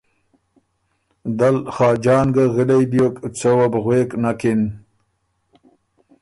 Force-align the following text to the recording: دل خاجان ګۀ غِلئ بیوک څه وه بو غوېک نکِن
دل 1.39 1.55
خاجان 1.75 2.27
ګۀ 2.35 2.43
غِلئ 2.53 2.83
بیوک 2.91 3.15
څه 3.37 3.49
وه 3.57 3.65
بو 3.71 3.79
غوېک 3.85 4.09
نکِن 4.23 4.61